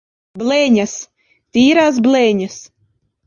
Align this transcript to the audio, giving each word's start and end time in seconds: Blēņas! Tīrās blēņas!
Blēņas! 0.41 0.95
Tīrās 1.57 2.01
blēņas! 2.09 2.57